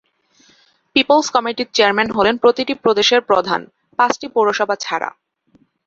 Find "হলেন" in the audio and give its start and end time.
2.11-2.35